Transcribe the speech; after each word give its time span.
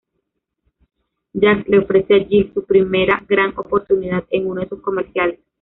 Jack 1.31 1.67
le 1.67 1.77
ofrece 1.77 2.15
a 2.15 2.25
Jill 2.27 2.51
su 2.55 2.65
primera 2.65 3.23
gran 3.29 3.53
oportunidad 3.55 4.23
en 4.31 4.47
uno 4.47 4.61
de 4.61 4.69
sus 4.69 4.81
comerciales. 4.81 5.39